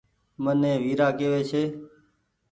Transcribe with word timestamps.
مني 0.43 0.71
ويرآ 0.83 1.07
ڪيوي 1.17 1.41
ڇي 1.49 1.63